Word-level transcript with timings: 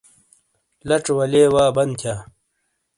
لژے 0.87 1.13
والے 1.17 1.43
وا 1.53 1.65
بن 1.75 1.89
تھیا۔ 1.99 2.15